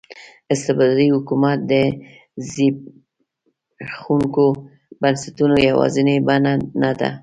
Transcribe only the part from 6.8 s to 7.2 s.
نه ده.